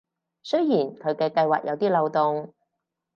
[0.41, 2.55] 雖然佢嘅計畫有啲漏洞